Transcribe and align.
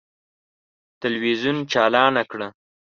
تلویزون 1.01 1.57
چالانه 1.71 2.23
کړه! 2.31 2.47